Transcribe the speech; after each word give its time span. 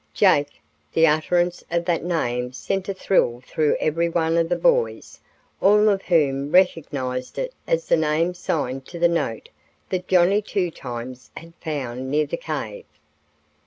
"Jake!" 0.15 0.59
The 0.93 1.05
utterance 1.05 1.63
of 1.69 1.85
that 1.85 2.03
name 2.03 2.53
sent 2.53 2.89
a 2.89 2.93
thrill 2.95 3.43
through 3.45 3.77
every 3.79 4.09
one 4.09 4.35
of 4.35 4.49
the 4.49 4.55
boys, 4.55 5.19
all 5.61 5.89
of 5.89 6.01
whom 6.01 6.51
recognized 6.51 7.37
it 7.37 7.53
as 7.67 7.85
the 7.85 7.97
name 7.97 8.33
signed 8.33 8.87
to 8.87 8.97
the 8.97 9.07
note 9.07 9.49
that 9.89 10.07
"Johnny 10.07 10.41
Two 10.41 10.71
Times" 10.71 11.29
had 11.37 11.53
found 11.61 12.09
near 12.09 12.25
the 12.25 12.35
cave. 12.35 12.85